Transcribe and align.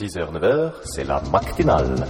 6h, 0.00 0.32
9h, 0.32 0.72
c'est 0.84 1.04
la 1.04 1.20
matinale. 1.30 2.06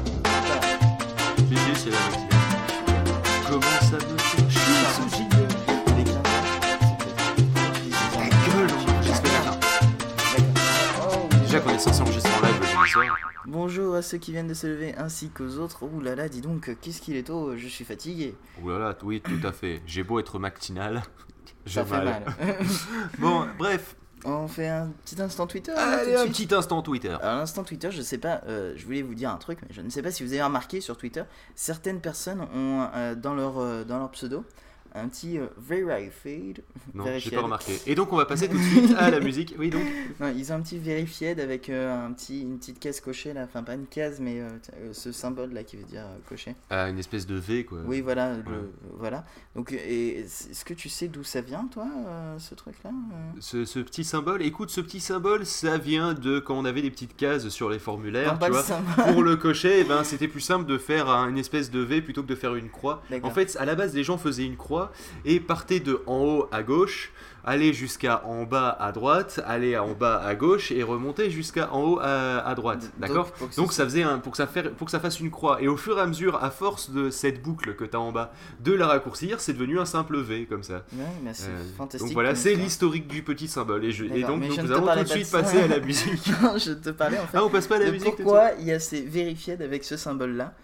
GG, 1.37 1.75
c'est 1.75 1.91
la 1.91 1.99
matinale. 1.99 3.05
Comment 3.47 3.61
ça 3.83 3.97
me 3.97 4.17
fait 4.19 4.51
chier 4.51 4.85
ce 4.95 5.17
gilet 5.17 5.49
Ta 8.13 8.25
gueule, 8.25 8.71
on 8.73 8.91
enregistre 8.91 9.29
là. 9.31 9.53
Déjà 11.43 11.61
qu'on 11.61 11.71
est 11.71 11.79
censé 11.79 12.01
enregistrer 12.01 12.33
en 12.33 12.47
live 12.47 12.59
le 12.61 12.67
jeudi 12.67 12.91
soir. 12.91 13.05
Bonjour 13.47 13.95
à 13.97 14.03
ceux 14.03 14.17
qui 14.17 14.33
viennent 14.33 14.49
de 14.49 14.55
se 14.55 14.67
lever 14.67 14.95
ainsi 14.97 15.29
qu'aux 15.29 15.59
autres. 15.59 15.83
Ouh 15.85 16.01
là 16.01 16.15
là, 16.15 16.31
dis 16.31 16.41
donc, 16.41 16.75
qu'est-ce 16.81 17.03
qu'il 17.03 17.17
est 17.17 17.25
tôt, 17.25 17.55
je 17.57 17.69
suis 17.69 17.85
fatigué. 17.85 18.35
Ouh 18.63 18.71
là 18.71 18.79
là, 18.79 18.97
oui, 19.03 19.21
tout 19.21 19.47
à 19.47 19.53
fait. 19.53 19.83
J'ai 19.87 20.03
beau 20.05 20.19
être 20.21 20.39
matinal. 20.39 21.03
j'ai 21.67 21.85
fait 21.85 22.05
mal. 22.05 22.25
Bon, 23.19 23.47
bref. 23.59 23.95
On 24.25 24.49
fait 24.49 24.69
un 24.69 24.91
petit 25.05 25.21
instant 25.21 25.47
Twitter 25.47 25.73
Allez, 25.73 26.15
un 26.15 26.27
petit 26.27 26.49
instant 26.55 26.81
Twitter. 26.83 27.17
Alors 27.21 27.39
l'instant 27.39 27.63
Twitter, 27.63 27.91
je 27.91 28.01
sais 28.01 28.19
pas, 28.19 28.41
euh, 28.49 28.73
je 28.77 28.85
voulais 28.85 29.03
vous 29.03 29.15
dire 29.15 29.31
un 29.31 29.37
truc, 29.37 29.59
mais 29.63 29.69
je 29.71 29.83
ne 29.83 29.91
sais 29.91 30.03
pas 30.03 30.11
si 30.11 30.23
vous 30.23 30.33
avez 30.33 30.43
remarqué 30.43 30.81
sur 30.81 30.97
Twitter, 30.97 31.25
certaines 31.55 32.01
personnes 32.01 32.41
ont 32.41 32.89
euh, 32.95 33.15
dans, 33.15 33.35
leur, 33.35 33.59
euh, 33.59 33.85
dans 33.85 33.99
leur 33.99 34.11
pseudo 34.11 34.45
un 34.95 35.09
petit 35.09 35.39
euh, 35.39 35.47
verified. 35.59 36.63
Non, 36.95 37.05
j'ai 37.19 37.31
pas 37.31 37.43
remarqué. 37.43 37.73
Et 37.87 37.95
donc, 37.95 38.13
on 38.13 38.17
va 38.17 38.27
passer 38.27 38.49
tout 38.49 38.57
de 38.57 38.63
suite 38.63 38.95
à 38.97 39.11
la 39.11 39.21
musique. 39.21 39.55
Oui, 39.59 39.71
donc. 39.71 39.83
Non, 40.21 40.33
ils 40.37 40.53
ont 40.53 40.57
un 40.57 40.61
petit 40.61 40.79
verified 40.79 41.41
avec 41.41 41.69
euh, 41.69 42.07
un 42.07 42.13
petit, 42.13 42.43
une 42.43 42.59
petite 42.59 42.79
case 42.79 43.01
cochée 43.01 43.33
là, 43.33 43.43
enfin 43.45 43.65
pas 43.65 43.75
une 43.75 43.87
case, 43.87 44.21
mais 44.21 44.41
euh, 44.41 44.49
euh, 44.79 44.93
ce 44.93 45.11
symbole 45.11 45.53
là 45.53 45.65
qui 45.65 45.77
veut 45.77 45.83
dire 45.85 46.05
cocher. 46.29 46.55
Ah, 46.71 46.89
une 46.89 46.99
espèce 47.01 47.27
de 47.27 47.35
V, 47.35 47.65
quoi. 47.65 47.79
Oui, 47.87 48.01
voilà, 48.01 48.35
le- 48.35 48.71
voilà. 48.99 49.25
Donc, 49.57 49.73
est-ce 49.73 50.65
que 50.65 50.75
tu 50.75 50.89
sais 50.89 51.09
d'où 51.09 51.25
ça 51.25 51.41
vient, 51.41 51.67
toi, 51.73 51.87
ce 52.39 52.55
truc-là 52.55 52.91
euh? 52.91 53.39
Ce, 53.41 53.65
ce 53.65 53.79
petit 53.81 54.05
symbole, 54.05 54.43
écoute, 54.43 54.71
ce 54.71 54.81
petit 54.81 55.01
symbole, 55.01 55.45
ça 55.47 55.79
vient 55.79 56.15
de 56.15 56.39
quand 56.39 56.55
on 56.57 56.65
avait 56.65 56.83
des 56.83 56.91
petites 56.91 57.17
cases 57.17 57.49
sur 57.49 57.69
les 57.71 57.79
formulaires, 57.79 58.35
Non, 58.35 58.47
tu 58.47 58.53
vois. 58.53 58.63
Pour 59.13 59.23
le 59.23 59.37
cocher, 59.37 59.81
eh 59.81 59.85
ben, 59.85 60.05
c'était 60.05 60.29
plus 60.29 60.41
simple 60.41 60.67
de 60.67 60.79
faire 60.79 61.09
un- 61.09 61.29
une 61.29 61.39
espèce 61.39 61.71
de 61.71 61.81
V 61.81 62.03
plutôt 62.03 62.23
que 62.23 62.29
de 62.29 62.35
faire 62.37 62.55
une 62.55 62.71
croix. 62.71 63.03
En 63.23 63.31
fait, 63.31 63.57
à 63.59 63.65
la 63.65 63.75
base, 63.75 63.95
les 63.95 64.05
gens 64.05 64.19
faisaient 64.19 64.45
une 64.45 64.57
croix 64.57 64.84
et 65.25 65.41
partaient 65.41 65.81
de 65.81 66.03
en 66.07 66.19
haut 66.25 66.49
à 66.53 66.63
gauche, 66.63 67.13
aller 67.47 67.75
jusqu'à 67.75 68.25
en 68.25 68.45
bas 68.45 68.71
à 68.81 68.91
droite, 68.91 69.39
aller 69.47 69.77
en 69.77 69.93
bas 69.93 70.17
à 70.25 70.35
gauche 70.35 70.73
et 70.73 70.83
remonter 70.83 71.29
jusqu'à 71.31 71.71
en 71.75 71.83
haut 71.83 71.99
à, 72.01 72.39
à 72.39 72.55
droite. 72.55 72.91
D'accord 72.99 73.31
donc 73.59 73.73
ça 73.75 73.85
faisait 73.85 74.03
un, 74.03 74.19
pour 74.19 74.33
que 74.33 74.39
ça 74.39 74.47
faire, 74.47 74.73
pour 74.73 74.87
que 74.87 74.91
ça 74.91 74.99
fasse 75.01 75.21
une 75.21 75.31
croix 75.31 75.61
et 75.61 75.69
au 75.69 75.77
fur 75.77 75.99
et 75.99 76.01
à 76.01 76.07
mesure 76.07 76.43
à 76.43 76.51
force 76.51 76.89
de 76.91 77.11
cette 77.11 77.43
boucle 77.43 77.75
que 77.77 77.85
tu 77.85 77.97
as 77.97 78.01
en 78.01 78.13
bas 78.13 78.33
de 78.61 78.73
la 78.73 78.87
raccourcir 78.87 79.41
c'est 79.41 79.53
devenu 79.53 79.79
un 79.79 79.85
simple 79.85 80.19
V 80.21 80.47
comme 80.47 80.63
ça 80.63 80.85
Ouais, 80.95 81.05
mais 81.23 81.35
c'est 81.35 81.49
Euh, 81.51 81.63
fantastique. 81.77 82.07
donc 82.09 82.15
voilà 82.15 82.35
c'est 82.35 82.55
l'historique 82.55 83.09
du 83.09 83.23
petit 83.23 83.47
symbole 83.49 83.85
et, 83.85 83.93
je, 83.93 84.05
et 84.07 84.21
D'accord, 84.23 84.39
donc, 84.39 84.45
je 84.51 84.61
nous 84.63 84.73
allons 84.73 84.87
tout 84.95 85.01
de 85.03 85.05
suite 85.09 85.27
ça. 85.27 85.41
passer 85.43 85.61
à 85.61 85.67
la 85.69 85.81
musique 85.81 86.25
je 86.57 86.73
te 86.73 86.91
parlais 86.91 87.19
en 87.19 87.27
fait. 87.27 87.37
ah 87.37 87.45
on 87.45 87.51
passe 87.51 87.67
pas 87.67 87.77
à 87.77 87.81
la 87.81 87.91
musique 87.91 88.17
pourquoi 88.17 88.53
il 88.59 88.65
y 88.65 88.73
a 88.73 88.81
ces 88.81 89.03
verified 89.03 89.61
avec 89.61 89.85
ce 89.85 89.99
symbole-là 89.99 90.55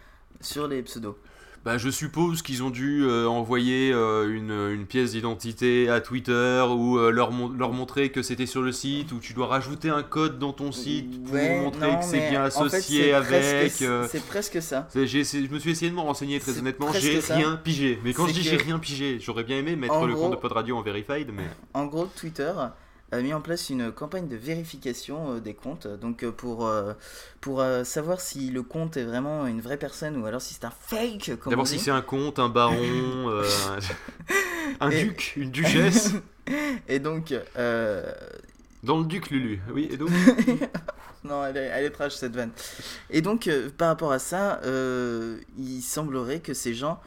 sur 0.41 0.67
les 0.67 0.83
pseudos. 0.83 1.19
Bah, 1.62 1.77
je 1.77 1.91
suppose 1.91 2.41
qu'ils 2.41 2.62
ont 2.62 2.70
dû 2.70 3.03
euh, 3.05 3.27
envoyer 3.27 3.92
euh, 3.92 4.34
une, 4.34 4.50
une 4.80 4.86
pièce 4.86 5.11
d'identité 5.12 5.91
à 5.91 6.00
Twitter 6.00 6.64
ou 6.70 6.97
euh, 6.98 7.11
leur, 7.11 7.33
mon- 7.33 7.50
leur 7.50 7.72
montrer 7.72 8.08
que 8.11 8.22
c'était 8.22 8.47
sur 8.47 8.62
le 8.62 8.72
site 8.72 9.12
ou 9.12 9.19
tu 9.19 9.34
dois 9.34 9.47
rajouter 9.47 9.91
un 9.91 10.02
code 10.02 10.39
dans 10.39 10.55
ton 10.55 10.72
site 10.72 11.22
pour 11.25 11.34
Ouais, 11.34 11.61
montrer 11.61 11.92
non, 11.92 11.98
que 11.98 12.05
c'est 12.06 12.30
bien 12.30 12.47
en 12.47 12.50
fait, 12.50 12.64
associé 12.64 13.12
avec. 13.12 13.72
C'est 13.72 14.27
presque 14.27 14.62
ça. 14.62 14.89
je 14.94 15.52
me 15.52 15.58
suis 15.58 15.70
essayé 15.72 15.91
de 15.91 15.97
me 15.97 16.00
renseigner 16.00 16.41
très 16.41 16.58
honnêtement, 16.58 16.91
j'ai 16.94 17.19
rien 17.19 17.56
pigé. 17.62 17.98
Mais 18.05 18.14
quand 18.14 18.27
je 18.27 18.33
dis 18.33 18.42
que- 18.42 18.48
j'ai 18.48 18.56
rien 18.56 18.78
pigé, 18.78 19.19
j'aurais 19.20 19.45
bien 19.45 19.58
aimé 19.58 19.77
mettre 19.77 20.06
le 20.06 20.14
gros- 20.14 20.22
compte 20.22 20.30
de 20.33 20.36
Pod 20.36 20.52
Radio 20.52 20.78
en 20.78 20.83
verified, 20.83 21.28
mais 21.30 21.45
En 21.74 21.84
gros, 21.84 22.06
Twitter 22.06 22.52
a 23.12 23.20
mis 23.20 23.34
en 23.34 23.41
place 23.41 23.70
une 23.70 23.91
campagne 23.92 24.28
de 24.28 24.36
vérification 24.36 25.34
euh, 25.34 25.41
des 25.41 25.55
comptes, 25.55 25.86
donc 25.86 26.22
euh, 26.22 26.30
pour, 26.33 26.66
euh, 26.66 26.92
pour 27.41 27.62
savoir 27.84 28.20
si 28.20 28.50
le 28.50 28.62
compte 28.62 28.97
est 28.97 29.05
vraiment 29.05 29.47
une 29.47 29.61
vraie 29.61 29.77
personne 29.78 30.17
ou 30.17 30.27
alors 30.27 30.41
si 30.42 30.55
c'est 30.55 30.64
un 30.64 30.70
fake. 30.70 31.33
D'abord 31.48 31.67
si 31.67 31.78
c'est 31.78 31.91
un 31.91 32.02
comte, 32.02 32.39
un 32.39 32.48
baron, 32.48 32.77
euh, 33.29 33.45
un 34.80 34.90
Et- 34.90 35.05
duc, 35.05 35.35
une 35.36 35.51
duchesse, 35.51 36.12
Et 36.89 36.98
donc, 36.98 37.33
euh, 37.57 38.12
dans 38.83 38.98
le 38.98 39.05
duc 39.05 39.30
Lulu. 39.30 39.61
Oui, 39.73 39.89
et 39.90 39.96
donc 39.96 40.11
non, 41.24 41.45
elle 41.45 41.56
est, 41.56 41.67
elle 41.73 41.85
est 41.85 41.90
trash 41.90 42.14
cette 42.14 42.35
vanne. 42.35 42.51
Et 43.08 43.20
donc, 43.23 43.46
euh, 43.46 43.70
par 43.77 43.89
rapport 43.89 44.11
à 44.11 44.18
ça, 44.18 44.61
il 45.58 45.80
semblerait 45.83 46.40
que 46.40 46.55
ces 46.55 46.74
gens 46.74 47.01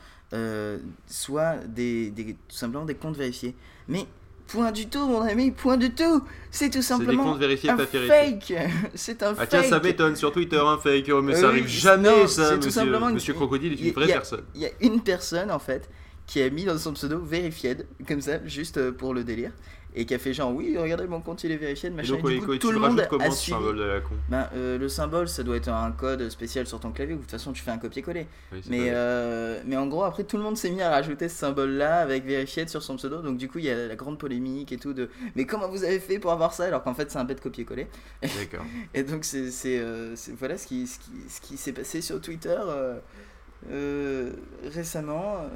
soient 1.07 1.55
des, 1.67 2.09
des- 2.11 2.33
tout 2.47 2.55
simplement 2.55 2.85
des 2.85 2.95
comptes 2.95 3.17
vérifiés. 3.17 3.55
Mais 3.87 4.05
point 4.47 4.71
du 4.71 4.87
tout, 4.87 5.07
mon 5.07 5.21
ami, 5.21 5.51
point 5.51 5.77
du 5.77 5.91
tout. 5.93 6.23
C'est 6.51 6.69
tout 6.69 6.77
des 6.79 6.83
simplement 6.83 7.33
vérifiés, 7.33 7.71
un 7.71 7.77
fake. 7.77 8.53
C'est 8.95 9.23
un 9.23 9.31
Ah 9.31 9.35
fake. 9.35 9.49
tiens, 9.49 9.63
ça 9.63 9.79
m'étonne 9.79 10.15
sur 10.15 10.31
Twitter, 10.31 10.57
un 10.63 10.77
fake, 10.77 11.07
mais 11.23 11.33
Euh, 11.33 11.35
ça 11.35 11.41
oui, 11.47 11.51
arrive 11.53 11.67
jamais 11.67 12.09
non, 12.09 12.27
ça, 12.27 12.49
tout 12.51 12.55
monsieur, 12.57 12.71
simplement 12.71 13.07
que- 13.07 13.13
monsieur 13.13 13.33
Crocodile 13.33 13.73
est 13.73 13.75
y- 13.77 13.87
une 13.87 13.93
vraie 13.93 14.05
il 14.05 14.09
y 14.09 14.11
a- 14.11 14.15
personne. 14.15 14.43
Il 14.55 14.61
y 14.61 14.65
a 14.65 14.69
une 14.81 15.01
personne 15.01 15.49
en 15.51 15.59
fait 15.59 15.89
qui 16.27 16.41
a 16.41 16.49
mis 16.49 16.63
dans 16.65 16.77
son 16.77 16.93
pseudo 16.93 17.19
verified 17.19 17.85
comme 18.07 18.21
ça 18.21 18.45
juste 18.45 18.77
euh, 18.77 18.91
pour 18.91 19.13
le 19.13 19.23
délire 19.23 19.51
et 19.95 20.05
qui 20.07 20.15
a 20.15 20.17
fait 20.17 20.33
genre 20.33 20.51
oui 20.51 20.75
regardez 20.75 21.05
mon 21.05 21.21
compte 21.21 21.43
il 21.43 21.51
est 21.51 21.57
verified 21.57 21.91
Et 21.91 21.95
machin. 21.95 22.15
donc, 22.15 22.27
et 22.31 22.33
du 22.33 22.39
coup, 22.41 22.57
tout 22.57 22.69
tu 22.69 22.73
le 22.73 22.79
monde 22.79 23.05
comment 23.09 23.23
a 23.25 23.29
ce 23.29 23.37
suivi 23.37 23.59
symbole 23.59 23.77
de 23.77 23.83
la 23.83 23.99
con 24.01 24.15
ben, 24.27 24.49
euh, 24.55 24.79
le 24.79 24.89
symbole 24.89 25.27
ça 25.27 25.43
doit 25.43 25.55
être 25.57 25.67
un 25.69 25.91
code 25.91 26.27
spécial 26.29 26.65
sur 26.65 26.79
ton 26.79 26.91
clavier 26.91 27.13
ou 27.13 27.17
de 27.17 27.21
toute 27.21 27.29
façon 27.29 27.51
tu 27.53 27.61
fais 27.61 27.69
un 27.69 27.77
copier-coller. 27.77 28.25
Oui, 28.51 28.61
mais, 28.69 28.87
euh, 28.89 29.61
mais 29.67 29.77
en 29.77 29.85
gros 29.85 30.03
après 30.03 30.23
tout 30.23 30.37
le 30.37 30.41
monde 30.43 30.57
s'est 30.57 30.71
mis 30.71 30.81
à 30.81 30.89
rajouter 30.89 31.29
ce 31.29 31.35
symbole 31.37 31.71
là 31.71 31.97
avec 31.97 32.25
verified 32.25 32.69
sur 32.69 32.81
son 32.81 32.95
pseudo. 32.95 33.21
Donc 33.21 33.37
du 33.37 33.47
coup 33.47 33.59
il 33.59 33.65
y 33.65 33.69
a 33.69 33.85
la 33.87 33.95
grande 33.95 34.17
polémique 34.17 34.71
et 34.71 34.77
tout 34.77 34.93
de 34.93 35.09
mais 35.35 35.45
comment 35.45 35.67
vous 35.69 35.83
avez 35.83 35.99
fait 35.99 36.17
pour 36.17 36.31
avoir 36.31 36.53
ça 36.55 36.63
alors 36.63 36.81
qu'en 36.81 36.95
fait 36.95 37.11
c'est 37.11 37.19
un 37.19 37.25
bête 37.25 37.41
copier-coller. 37.41 37.85
D'accord. 38.23 38.65
et 38.95 39.03
donc 39.03 39.23
euh, 39.35 39.49
c'est- 40.15 40.31
voilà 40.39 40.57
ce 40.57 40.65
qui, 40.65 40.87
ce 40.87 40.97
qui, 40.97 41.11
ce 41.29 41.39
qui 41.39 41.55
s'est 41.57 41.71
passé 41.73 42.01
sur 42.01 42.19
Twitter 42.19 42.57
euh, 43.71 44.31
récemment, 44.71 45.37
euh, 45.37 45.47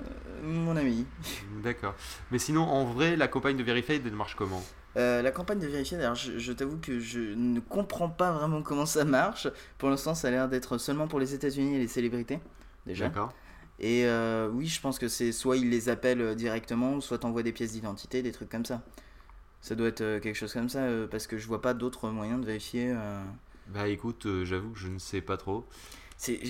mon 0.43 0.75
ami. 0.75 1.05
D'accord. 1.63 1.95
Mais 2.31 2.39
sinon, 2.39 2.63
en 2.63 2.85
vrai, 2.85 3.15
la 3.15 3.27
campagne 3.27 3.57
de 3.57 3.63
Verified, 3.63 4.05
elle 4.05 4.13
marche 4.15 4.35
comment? 4.35 4.63
Euh, 4.95 5.21
la 5.21 5.31
campagne 5.31 5.59
de 5.59 5.67
vérifier, 5.67 5.97
alors 5.97 6.15
je, 6.15 6.39
je 6.39 6.51
t'avoue 6.51 6.77
que 6.77 6.99
je 6.99 7.19
ne 7.19 7.59
comprends 7.59 8.09
pas 8.09 8.31
vraiment 8.31 8.61
comment 8.61 8.85
ça 8.85 9.05
marche. 9.05 9.47
Pour 9.77 9.89
l'instant, 9.89 10.15
ça 10.15 10.29
a 10.29 10.31
l'air 10.31 10.49
d'être 10.49 10.77
seulement 10.77 11.07
pour 11.07 11.19
les 11.19 11.33
États-Unis 11.33 11.75
et 11.75 11.79
les 11.79 11.87
célébrités, 11.87 12.39
déjà. 12.85 13.07
D'accord. 13.07 13.33
Et 13.79 14.05
euh, 14.05 14.49
oui, 14.51 14.65
je 14.65 14.81
pense 14.81 14.97
que 14.97 15.07
c'est 15.07 15.31
soit 15.31 15.57
ils 15.57 15.69
les 15.69 15.89
appellent 15.89 16.33
directement, 16.35 16.99
soit 16.99 17.19
t'envoies 17.19 17.43
des 17.43 17.51
pièces 17.51 17.73
d'identité, 17.73 18.23
des 18.23 18.31
trucs 18.31 18.49
comme 18.49 18.65
ça. 18.65 18.81
Ça 19.61 19.75
doit 19.75 19.87
être 19.87 20.19
quelque 20.19 20.35
chose 20.35 20.53
comme 20.53 20.69
ça, 20.69 20.87
parce 21.11 21.27
que 21.27 21.37
je 21.37 21.45
vois 21.45 21.61
pas 21.61 21.73
d'autres 21.75 22.09
moyens 22.09 22.39
de 22.41 22.45
vérifier. 22.45 22.95
Bah 23.67 23.87
écoute, 23.87 24.25
j'avoue 24.45 24.69
que 24.69 24.79
je 24.79 24.87
ne 24.87 24.97
sais 24.97 25.21
pas 25.21 25.37
trop. 25.37 25.67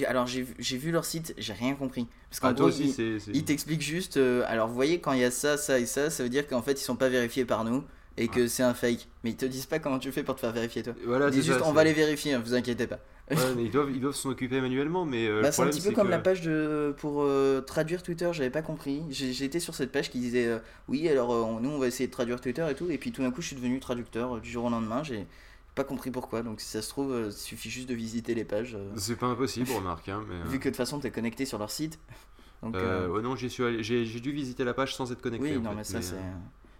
Alors 0.08 0.28
j'ai, 0.28 0.44
vu- 0.44 0.56
j'ai 0.60 0.78
vu 0.78 0.92
leur 0.92 1.04
site, 1.06 1.34
j'ai 1.38 1.54
rien 1.54 1.76
compris. 1.76 2.08
Parce 2.30 2.40
qu'en 2.40 2.48
Ah, 2.50 2.54
toi 2.54 2.68
gros, 2.70 2.76
aussi, 2.76 2.86
ils, 2.90 2.94
c'est. 2.94 3.20
c'est- 3.20 3.32
ils 3.34 3.44
t'expliquent 3.44 3.82
juste, 3.82 4.18
euh, 4.18 4.44
alors 4.48 4.68
vous 4.68 4.76
voyez, 4.76 5.00
quand 5.00 5.12
il 5.14 5.20
y 5.20 5.24
a 5.26 5.32
ça, 5.32 5.58
ça 5.58 5.80
et 5.80 5.86
ça, 5.86 6.10
ça 6.10 6.24
veut 6.24 6.30
dire 6.30 6.48
qu'en 6.48 6.62
fait 6.62 6.74
ils 6.80 6.84
sont 6.84 6.96
pas 6.96 7.10
vérifiés 7.10 7.46
par 7.46 7.64
nous 7.66 7.84
et 8.20 8.30
que 8.30 8.48
c'est 8.48 8.64
un 8.64 8.74
fake. 8.74 9.08
Mais 9.24 9.32
ils 9.32 9.36
te 9.36 9.46
disent 9.46 9.66
pas 9.68 9.80
comment 9.80 10.00
tu 10.00 10.12
fais 10.12 10.24
pour 10.24 10.36
te 10.36 10.40
faire 10.40 10.52
vérifier 10.54 10.84
toi. 10.84 10.94
Voilà, 11.06 11.28
Ils 11.28 11.32
disent 11.34 11.46
juste, 11.46 11.60
ça, 11.60 11.68
on 11.68 11.74
va 11.74 11.84
les 11.84 11.94
vérifier, 11.94 12.34
hein, 12.34 12.42
vous 12.44 12.54
inquiétez 12.56 12.88
pas. 12.88 13.00
Ouais, 13.30 13.36
mais 13.58 13.66
ils 13.66 13.72
doivent 13.72 13.92
ils 13.92 14.00
doivent 14.00 14.16
s'en 14.16 14.30
occuper 14.30 14.62
manuellement, 14.62 15.04
mais 15.06 15.28
euh, 15.28 15.42
Bah, 15.42 15.52
c'est 15.52 15.62
un 15.62 15.68
petit 15.68 15.82
peu 15.82 15.92
comme 15.92 16.08
que- 16.08 16.12
la 16.12 16.20
page 16.20 16.42
de, 16.42 16.96
pour 16.98 17.22
euh, 17.24 17.60
traduire 17.60 18.02
Twitter, 18.02 18.30
j'avais 18.32 18.50
pas 18.50 18.62
compris. 18.62 19.02
Été 19.42 19.60
sur 19.60 19.76
cette 19.76 19.92
page 19.92 20.10
qui 20.10 20.20
disait, 20.20 20.50
oui, 20.88 21.10
alors 21.10 21.30
on- 21.32 21.60
nous 21.60 21.70
on 21.72 21.78
va 21.78 21.88
essayer 21.88 22.08
de 22.08 22.12
traduire 22.14 22.40
Twitter 22.40 22.66
et 22.72 22.74
tout, 22.74 22.90
et 22.90 22.98
puis 22.98 23.12
tout 23.12 23.22
d'un 23.22 23.32
coup 23.32 23.42
je 23.42 23.48
suis 23.48 23.56
devenu 23.58 23.82
traducteur 23.82 24.40
du 24.40 24.50
jour 24.50 24.64
au 24.64 24.70
lendemain, 24.70 25.04
j'ai 25.04 25.28
pas 25.78 25.84
compris 25.86 26.12
pourquoi. 26.12 26.42
Donc 26.44 26.60
si 26.60 26.68
ça 26.68 26.82
se 26.82 26.90
trouve, 26.90 27.12
euh, 27.14 27.28
il 27.28 27.32
suffit 27.34 27.70
juste 27.70 27.88
de 27.88 27.94
visiter 27.94 28.36
les 28.36 28.44
pages. 28.44 28.76
euh, 28.76 28.92
C'est 28.98 29.16
pas 29.16 29.28
impossible, 29.28 29.70
remarque. 29.72 30.10
Hein, 30.10 30.24
mais, 30.28 30.36
euh, 30.42 30.44
Vu 30.46 30.60
que 30.60 30.66
de 30.66 30.70
toute 30.72 30.76
façon 30.78 31.00
t'es 31.00 31.12
connecté 31.12 31.46
sur 31.46 31.58
leur 31.60 31.72
site. 31.72 31.98
Donc, 32.64 32.76
euh, 32.76 33.06
euh, 33.06 33.08
ouais, 33.10 33.22
non, 33.22 33.36
j'ai 33.36 34.20
dû 34.20 34.32
visiter 34.32 34.64
la 34.64 34.74
page 34.74 34.96
sans 34.96 35.12
être 35.12 35.22
connecté. 35.22 35.56
oui, 35.56 35.62
non, 35.62 35.70
fait, 35.70 35.76
mais 35.78 35.84
ça 35.84 36.02
c'est. 36.02 36.16
euh, 36.16 36.32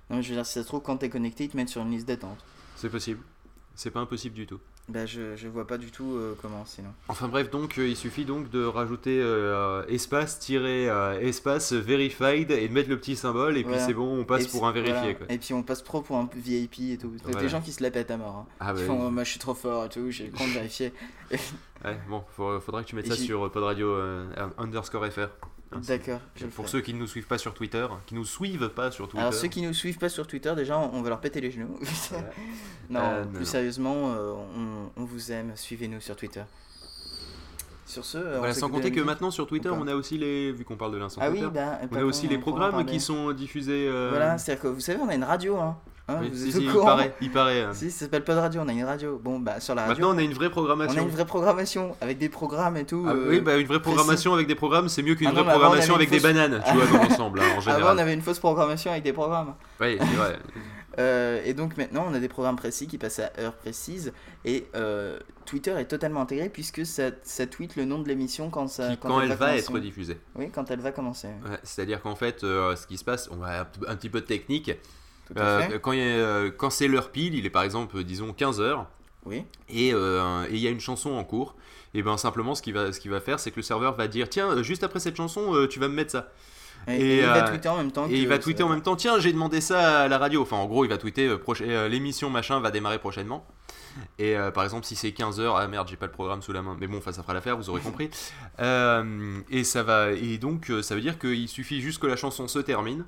Non, 0.10 0.18
mais 0.18 0.24
je 0.24 0.30
veux 0.30 0.36
dire, 0.36 0.46
si 0.46 0.54
ça 0.54 0.64
se 0.64 0.68
trouve, 0.68 0.82
quand 0.82 0.98
t'es 0.98 1.10
connecté, 1.10 1.44
ils 1.46 1.50
te 1.50 1.56
mettent 1.58 1.70
sur 1.70 1.82
une 1.84 1.92
liste 1.92 2.08
d'attente. 2.08 2.44
C'est 2.76 2.90
possible. 2.90 3.22
C'est 3.76 3.92
pas 3.92 4.00
impossible 4.00 4.34
du 4.36 4.48
tout. 4.48 4.60
Bah, 4.90 5.06
je, 5.06 5.36
je 5.36 5.50
vois 5.50 5.68
pas 5.68 5.78
du 5.78 5.92
tout 5.92 6.14
euh, 6.16 6.34
comment 6.42 6.64
sinon. 6.66 6.88
Enfin 7.10 7.28
bref, 7.28 7.50
donc 7.50 7.78
euh, 7.78 7.90
il 7.90 7.98
suffit 7.98 8.24
donc 8.24 8.50
de 8.50 8.64
rajouter 8.64 9.20
euh, 9.22 9.86
espace 9.88 10.40
tiré 10.40 10.90
euh, 10.90 11.20
espace 11.20 11.74
verified 11.74 12.52
et 12.52 12.70
de 12.70 12.74
mettre 12.74 12.90
le 12.90 12.98
petit 12.98 13.18
symbole 13.18 13.58
et 13.58 13.66
puis 13.66 13.74
c'est 13.80 13.94
bon, 13.94 14.20
on 14.20 14.24
passe 14.24 14.48
pour 14.48 14.66
un 14.66 14.72
vérifié 14.72 14.96
voilà. 15.00 15.14
quoi. 15.16 15.26
Et 15.30 15.38
puis 15.40 15.54
on 15.54 15.62
passe 15.62 15.82
pro 15.82 16.02
pour 16.02 16.16
un 16.16 16.30
VIP 16.34 16.80
et 16.92 16.98
tout. 16.98 17.12
Voilà. 17.24 17.42
des 17.42 17.50
gens 17.50 17.60
qui 17.60 17.74
se 17.74 17.84
la 17.84 17.92
pètent 17.92 18.12
à 18.12 18.18
mort. 18.18 18.36
hein. 18.36 18.46
Ah 18.62 18.72
bah 18.74 18.80
oui. 18.80 18.86
font, 18.88 19.12
moi 19.12 19.26
je 19.26 19.32
suis 19.32 19.40
trop 19.40 19.54
fort 19.54 19.84
et 19.86 19.90
tout, 19.90 20.10
j'ai 20.10 20.28
le 20.28 20.32
compte 20.32 20.48
vérifié. 20.54 20.94
Ouais, 21.32 21.98
bon, 22.10 22.24
faudra 22.36 22.82
que 22.82 22.88
tu 22.88 22.96
mettes 22.96 23.08
Et 23.08 23.10
ça 23.10 23.16
sur 23.18 23.52
Pod 23.52 23.64
Radio 23.64 23.94
underscore 24.58 25.06
FR. 25.12 25.28
Hein, 25.74 25.82
D'accord, 25.86 26.20
Pour 26.56 26.66
ferai. 26.66 26.68
ceux 26.68 26.82
qui 26.82 26.94
ne 26.94 27.00
nous 27.00 27.08
suivent 27.08 27.28
pas 27.28 27.38
sur 27.38 27.54
Twitter, 27.54 27.86
qui 28.06 28.16
nous 28.16 28.24
suivent 28.24 28.70
pas 28.70 28.90
sur 28.90 29.08
Twitter. 29.08 29.20
Alors 29.22 29.34
ceux 29.34 29.50
qui 29.50 29.62
nous 29.62 29.74
suivent 29.74 29.98
pas 29.98 30.08
sur 30.10 30.26
Twitter, 30.26 30.54
déjà 30.56 30.78
on 30.80 31.02
va 31.02 31.10
leur 31.10 31.20
péter 31.20 31.42
les 31.42 31.52
genoux. 31.52 31.78
non, 32.90 33.00
Euh, 33.02 33.26
plus 33.26 33.40
non. 33.40 33.46
sérieusement, 33.46 34.14
euh, 34.14 34.34
on, 34.56 35.02
on 35.02 35.06
vous 35.06 35.32
aime, 35.32 35.52
suivez-nous 35.56 36.00
sur 36.00 36.16
Twitter. 36.16 36.44
Sur 37.86 38.04
ce, 38.06 38.18
euh, 38.18 38.38
Voilà, 38.40 38.54
sans 38.54 38.70
compter 38.70 38.92
que 38.92 39.00
maintenant 39.02 39.32
sur 39.32 39.48
Twitter, 39.48 39.70
on 39.70 39.88
a 39.88 39.96
aussi 39.96 40.18
les. 40.18 40.52
Vu 40.52 40.64
qu'on 40.66 40.76
parle 40.76 40.92
de 40.94 40.98
l'instant 40.98 41.22
Ah 41.24 41.30
oui, 41.32 41.42
bah. 41.54 41.80
on 41.92 41.96
a 41.96 42.04
aussi 42.04 42.28
les 42.28 42.38
programmes 42.38 42.86
qui 42.86 43.00
sont 43.00 43.32
diffusés. 43.34 43.88
euh, 43.90 44.08
Voilà, 44.10 44.38
c'est-à-dire 44.38 44.62
que 44.64 44.68
vous 44.68 44.80
savez, 44.82 45.00
on 45.02 45.08
a 45.10 45.16
une 45.16 45.24
radio, 45.24 45.58
hein. 45.58 45.78
Hein, 46.10 46.20
Oui, 46.22 46.30
vous 46.30 46.38
si, 46.38 46.46
êtes 46.48 46.52
si, 46.54 46.58
au 46.58 46.62
il 46.62 46.72
courant 46.72 46.86
paraît, 46.86 47.14
il 47.20 47.32
paraît. 47.32 47.62
euh. 47.64 47.74
Si, 47.74 47.92
ça 47.92 48.06
s'appelle 48.06 48.24
pas 48.24 48.34
de 48.36 48.40
radio, 48.40 48.62
on 48.64 48.68
a 48.70 48.72
une 48.72 48.84
radio. 48.86 49.20
Bon, 49.22 49.40
bah 49.40 49.60
sur 49.60 49.76
la 49.76 49.82
radio, 49.86 49.94
Maintenant, 50.06 50.16
on 50.16 50.18
a 50.18 50.22
une 50.24 50.34
vraie 50.34 50.46
on 50.46 50.50
a 50.50 50.52
programmation. 50.52 51.02
une 51.04 51.10
vraie 51.10 51.26
programmation 51.26 51.96
avec 52.00 52.18
des 52.18 52.30
programmes 52.30 52.78
et 52.78 52.86
tout. 52.86 53.06
Ah, 53.08 53.12
euh, 53.12 53.30
oui, 53.30 53.42
bah, 53.42 53.58
une 53.58 53.68
vraie 53.68 53.82
programmation 53.82 54.34
avec 54.34 54.48
des 54.48 54.56
programmes, 54.56 54.88
c'est 54.88 55.04
mieux 55.04 55.16
qu'une 55.16 55.28
Ah 55.28 55.32
vraie 55.32 55.44
programmation 55.44 55.96
avec 55.96 56.10
des 56.10 56.20
bananes, 56.22 56.64
tu 56.66 56.74
vois, 56.74 56.86
dans 56.88 57.04
l'ensemble, 57.04 57.40
hein, 57.42 57.44
en 57.44 57.48
Avant, 57.60 57.60
on 57.60 57.62
général. 57.76 58.00
avait 58.00 58.14
une 58.14 58.22
fausse 58.22 58.40
programmation 58.40 58.92
avec 58.92 59.04
des 59.04 59.12
programmes. 59.14 59.54
Oui, 59.82 59.98
c'est 60.00 60.16
vrai. 60.16 60.38
Euh, 61.00 61.44
et 61.46 61.54
donc 61.54 61.78
maintenant, 61.78 62.08
on 62.10 62.14
a 62.16 62.20
des 62.20 62.28
programmes 62.28 62.56
précis 62.56 62.88
qui 62.88 62.98
passent 62.98 63.20
à 63.20 63.30
heure 63.40 63.54
précise. 63.54 64.14
Et 64.46 64.66
euh, 64.76 65.20
Twitter 65.46 65.70
est 65.78 65.86
totalement 65.86 66.22
intégré 66.22 66.50
puisque 66.50 66.88
ça, 66.88 67.12
ça 67.22 67.46
tweet 67.46 67.76
le 67.76 67.86
nom 67.86 68.00
de 68.00 68.08
l'émission 68.08 68.50
quand, 68.50 68.68
ça, 68.68 68.90
Qui, 68.90 68.98
quand 68.98 69.22
elle 69.22 69.32
va 69.34 69.56
être 69.58 69.78
diffusée. 69.78 70.18
Oui, 70.36 70.50
quand 70.52 70.72
elle 70.72 70.80
va 70.80 70.92
commencer. 70.92 71.28
Ouais, 71.28 71.60
C'est-à-dire 71.62 72.02
qu'en 72.02 72.16
fait, 72.16 72.44
euh, 72.44 72.76
ce 72.76 72.88
qui 72.88 72.98
se 72.98 73.04
passe, 73.04 73.30
on 73.32 73.36
va 73.36 73.60
un, 73.62 73.68
un 73.88 73.96
petit 73.96 74.10
peu 74.10 74.22
de 74.22 74.26
technique. 74.26 74.72
Euh, 75.36 75.80
quand 75.80 75.94
euh, 75.94 76.52
quand 76.56 76.70
c'est 76.70 76.88
l'heure 76.88 77.12
pile, 77.12 77.36
il 77.36 77.46
est 77.46 77.50
par 77.50 77.64
exemple, 77.64 77.98
euh, 77.98 78.04
disons, 78.04 78.32
15h, 78.32 78.86
Oui. 79.26 79.44
et 79.70 79.94
euh, 79.94 80.46
il 80.50 80.58
y 80.58 80.68
a 80.68 80.70
une 80.70 80.80
chanson 80.80 81.12
en 81.12 81.24
cours, 81.24 81.56
et 81.94 82.02
ben 82.02 82.18
simplement, 82.18 82.56
ce 82.56 82.62
qu'il 82.62 82.74
va, 82.74 82.94
ce 82.94 83.00
qu'il 83.00 83.12
va 83.12 83.20
faire, 83.20 83.40
c'est 83.40 83.52
que 83.52 83.58
le 83.58 83.62
serveur 83.64 83.96
va 83.96 84.08
dire 84.08 84.30
Tiens, 84.30 84.62
juste 84.64 84.84
après 84.84 85.00
cette 85.00 85.18
chanson, 85.18 85.68
tu 85.70 85.80
vas 85.80 85.88
me 85.88 85.94
mettre 85.96 86.12
ça. 86.12 86.32
Et, 86.88 86.94
Et, 86.94 87.16
et 87.16 87.20
il 87.20 87.26
va 87.26 87.42
tweeter 87.42 87.68
en 87.70 87.78
même 87.78 87.92
temps. 87.92 88.08
Et 88.10 88.16
il 88.18 88.28
va 88.28 88.40
tweeter 88.40 88.64
en 88.64 88.70
même 88.70 88.82
temps 88.82 88.96
Tiens, 88.96 89.20
j'ai 89.20 89.34
demandé 89.34 89.60
ça 89.60 90.02
à 90.04 90.08
la 90.08 90.18
radio. 90.18 90.42
Enfin, 90.44 90.56
en 90.58 90.68
gros, 90.68 90.86
il 90.86 90.90
va 90.90 90.98
tweeter 90.98 91.36
L'émission 91.90 92.30
machin 92.30 92.60
va 92.60 92.72
démarrer 92.72 93.00
prochainement. 93.00 93.46
Et 94.20 94.38
euh, 94.38 94.52
par 94.52 94.64
exemple, 94.64 94.86
si 94.86 94.96
c'est 94.96 95.10
15h, 95.10 95.56
ah 95.58 95.68
merde, 95.68 95.88
j'ai 95.90 95.96
pas 95.96 96.06
le 96.06 96.12
programme 96.12 96.42
sous 96.44 96.54
la 96.54 96.62
main. 96.62 96.78
Mais 96.80 96.86
bon, 96.88 96.98
enfin, 97.00 97.12
ça 97.12 97.24
fera 97.24 97.34
l'affaire, 97.34 97.58
vous 97.58 97.70
aurez 97.70 97.82
compris. 97.82 98.10
Euh, 98.60 99.40
et 99.50 99.64
ça 99.64 99.84
va, 99.84 100.12
et 100.12 100.38
donc, 100.38 100.72
ça 100.82 100.96
veut 100.96 101.02
dire 101.02 101.18
qu'il 101.20 101.48
suffit 101.48 101.82
juste 101.82 102.00
que 102.00 102.08
la 102.08 102.16
chanson 102.16 102.48
se 102.48 102.60
termine. 102.60 103.06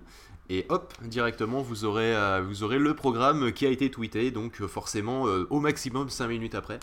Et 0.51 0.66
hop, 0.69 0.94
directement, 1.04 1.62
vous 1.62 1.86
aurez, 1.86 2.16
euh, 2.16 2.42
vous 2.42 2.63
aurez 2.63 2.80
le 2.80 2.96
programme 2.96 3.54
qui 3.54 3.68
a 3.68 3.69
été 3.69 3.92
tweeté. 3.92 4.31
Donc, 4.31 4.62
euh, 4.62 4.68
forcément, 4.68 5.28
euh, 5.28 5.46
au 5.51 5.60
maximum 5.60 6.10
5 6.10 6.28
minutes 6.28 6.56
après. 6.56 6.80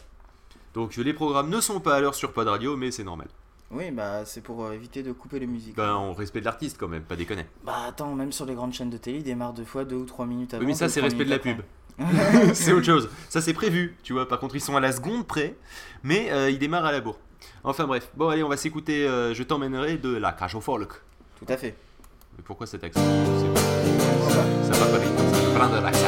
Donc, 0.73 0.95
les 0.95 1.13
programmes 1.13 1.51
ne 1.51 1.61
sont 1.61 1.81
pas 1.81 1.97
à 1.97 2.01
l'heure 2.01 2.15
sur 2.15 2.33
Pod 2.33 2.47
Radio, 2.47 2.77
mais 2.77 2.93
c'est 2.93 3.03
normal. 3.03 3.27
Oui, 3.73 3.91
bah 3.91 4.25
c'est 4.25 4.43
pour 4.43 4.65
euh, 4.65 4.73
éviter 4.73 5.03
de 5.03 5.11
couper 5.11 5.41
les 5.41 5.49
musiques. 5.49 5.75
Ben, 5.75 5.97
on 5.97 6.15
respecte 6.15 6.45
l'artiste 6.45 6.77
quand 6.79 6.87
même, 6.87 7.03
pas 7.03 7.17
déconner. 7.17 7.45
Bah 7.65 7.87
attends, 7.89 8.15
même 8.15 8.31
sur 8.31 8.47
les 8.47 8.55
grandes 8.55 8.73
chaînes 8.73 8.91
de 8.91 8.97
télé, 8.97 9.19
ils 9.19 9.25
démarrent 9.25 9.55
deux 9.55 9.65
fois, 9.65 9.85
deux 9.85 9.97
ou 9.97 10.05
trois 10.05 10.27
minutes 10.27 10.55
avant. 10.55 10.61
Oui, 10.61 10.69
mais 10.69 10.75
ça, 10.75 10.89
c'est 10.89 11.01
respect 11.01 11.25
de 11.25 11.31
la 11.31 11.41
pub. 11.41 11.63
c'est 12.55 12.73
autre 12.73 12.87
chose. 12.87 13.09
Ça, 13.29 13.41
c'est 13.41 13.55
prévu, 13.55 13.97
tu 14.05 14.13
vois. 14.13 14.29
Par 14.29 14.39
contre, 14.39 14.55
ils 14.55 14.61
sont 14.61 14.77
à 14.77 14.81
la 14.81 14.93
seconde 14.93 15.27
près, 15.27 15.57
mais 16.05 16.31
ils 16.53 16.59
démarrent 16.61 16.85
à 16.85 16.93
la 16.93 17.01
bourre. 17.01 17.19
Enfin 17.65 17.87
bref. 17.87 18.13
Bon, 18.15 18.29
allez, 18.29 18.45
on 18.45 18.49
va 18.49 18.57
s'écouter 18.57 19.07
Je 19.07 19.43
t'emmènerai 19.43 19.97
de 19.97 20.15
la 20.15 20.31
cage 20.31 20.55
au 20.55 20.61
folk. 20.61 20.93
Tout 21.41 21.53
à 21.53 21.57
fait. 21.57 21.75
Mais 22.37 22.45
pourquoi 22.45 22.67
cet 22.67 22.85
accent. 22.85 23.01
Ça 24.31 24.73
va 24.73 24.87
pas 24.87 24.99
vite, 24.99 25.11
ça 25.17 25.59
prend 25.59 25.69
de 25.75 25.83
l'accent. 25.83 26.07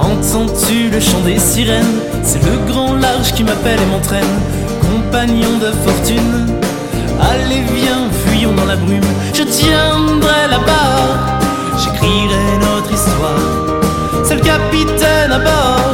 Entends-tu 0.00 0.90
le 0.90 1.00
chant 1.00 1.20
des 1.20 1.38
sirènes? 1.38 1.84
C'est 2.22 2.42
le 2.42 2.66
grand 2.66 2.94
large 2.94 3.32
qui 3.34 3.44
m'appelle 3.44 3.78
et 3.80 3.86
m'entraîne. 3.86 4.24
Compagnon 4.80 5.58
de 5.58 5.70
fortune 5.70 6.46
Allez 7.30 7.62
viens, 7.74 8.08
fuyons 8.26 8.54
dans 8.54 8.66
la 8.66 8.76
brume. 8.76 9.00
Je 9.32 9.42
tiendrai 9.42 10.42
la 10.50 10.58
barre. 10.58 11.16
J'écrirai 11.78 12.46
notre 12.60 12.92
histoire. 12.92 13.40
C'est 14.24 14.36
le 14.36 14.42
capitaine 14.42 15.32
à 15.32 15.38
bord. 15.38 15.90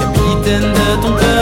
Capitaine 0.00 0.72
de 0.78 1.02
ton 1.02 1.12
cœur 1.22 1.37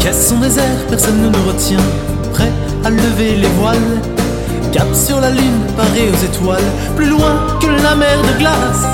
caisses 0.00 0.28
sont 0.28 0.38
désertes, 0.38 0.88
personne 0.88 1.20
ne 1.22 1.28
nous 1.28 1.44
retient. 1.46 1.84
Prêt 2.32 2.52
à 2.84 2.90
lever 2.90 3.36
les 3.36 3.48
voiles, 3.60 4.00
cap 4.72 4.88
sur 4.94 5.20
la 5.20 5.30
lune, 5.30 5.60
paré 5.76 6.08
aux 6.10 6.24
étoiles, 6.24 6.70
plus 6.96 7.08
loin 7.08 7.58
que 7.60 7.66
la 7.66 7.94
mer 7.94 8.18
de 8.22 8.38
glace. 8.38 8.84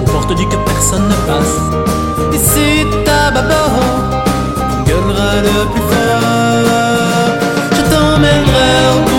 Aux 0.00 0.10
portes 0.10 0.34
du 0.34 0.46
que 0.46 0.56
personne 0.56 1.06
ne 1.08 1.18
passe. 1.26 1.56
Et 2.34 2.38
c'est 2.38 3.10
à 3.10 3.30
bâbord 3.30 4.18
gueulera 4.86 5.30
le 5.46 5.56
plus 5.72 5.86
fort. 5.90 7.28
Je 7.76 7.82
t'emmènerai 7.90 8.72
au 8.94 9.00
bout 9.08 9.17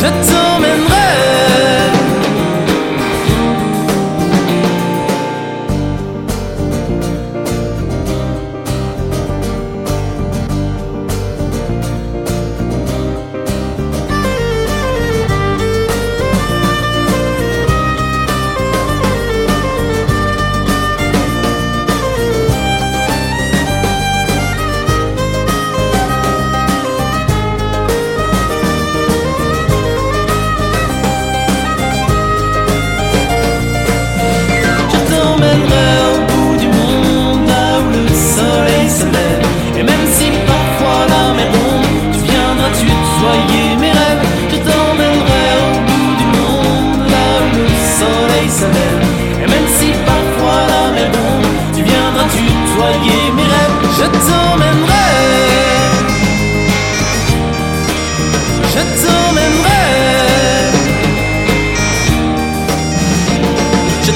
Je 0.00 0.39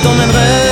t'emmènerai 0.05 0.63